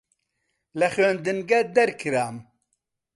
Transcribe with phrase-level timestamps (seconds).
[0.79, 2.35] لە خوێندنگە دەرکرام.